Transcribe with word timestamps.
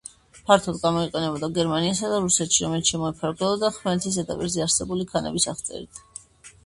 ფართოდ 0.45 0.77
გამოიყენებოდა 0.85 1.49
გერმანიასა 1.57 2.09
და 2.13 2.17
რუსეთში, 2.25 2.63
რომელიც 2.65 2.91
შემოიფარგლებოდა 2.95 3.71
ხმელეთის 3.79 4.17
ზედაპირზე 4.19 4.65
არსებული 4.67 5.11
ქანების 5.13 5.47
აღწერით. 5.55 6.03